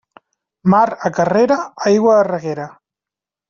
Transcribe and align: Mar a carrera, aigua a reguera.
Mar 0.75 0.87
a 1.09 1.11
carrera, 1.21 1.59
aigua 1.93 2.19
a 2.23 2.27
reguera. 2.33 2.69